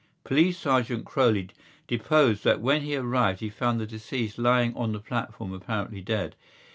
[0.23, 1.49] Police Sergeant Croly
[1.87, 6.35] deposed that when he arrived he found the deceased lying on the platform apparently dead.